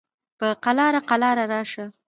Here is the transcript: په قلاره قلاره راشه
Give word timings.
په 0.39 0.47
قلاره 0.63 1.01
قلاره 1.09 1.43
راشه 1.51 1.85